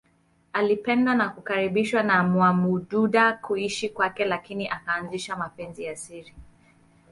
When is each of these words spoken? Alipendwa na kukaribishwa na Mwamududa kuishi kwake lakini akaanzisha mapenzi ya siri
Alipendwa 0.53 1.15
na 1.15 1.29
kukaribishwa 1.29 2.03
na 2.03 2.23
Mwamududa 2.23 3.33
kuishi 3.33 3.89
kwake 3.89 4.25
lakini 4.25 4.69
akaanzisha 4.69 5.35
mapenzi 5.35 5.83
ya 5.83 5.95
siri 5.95 6.35